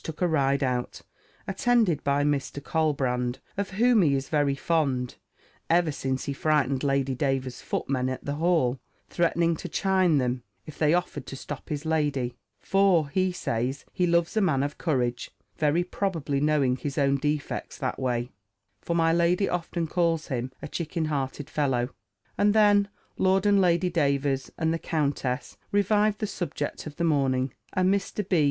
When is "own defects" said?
16.97-17.77